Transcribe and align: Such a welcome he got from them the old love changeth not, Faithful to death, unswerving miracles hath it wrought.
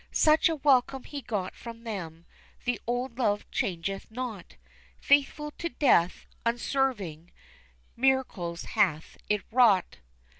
Such 0.11 0.49
a 0.49 0.55
welcome 0.55 1.03
he 1.03 1.21
got 1.21 1.53
from 1.53 1.83
them 1.83 2.25
the 2.65 2.81
old 2.87 3.19
love 3.19 3.45
changeth 3.51 4.09
not, 4.09 4.55
Faithful 4.99 5.51
to 5.59 5.69
death, 5.69 6.25
unswerving 6.43 7.29
miracles 7.95 8.63
hath 8.63 9.19
it 9.29 9.43
wrought. 9.51 9.97